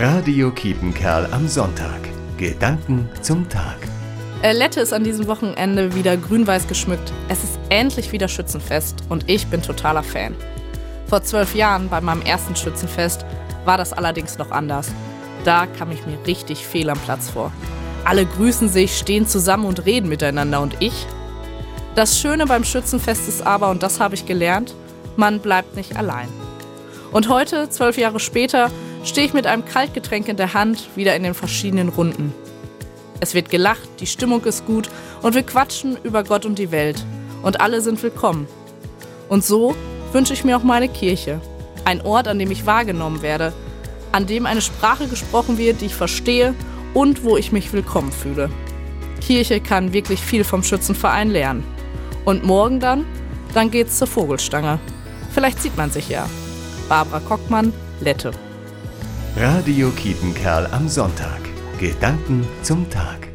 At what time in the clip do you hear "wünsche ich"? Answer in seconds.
40.12-40.44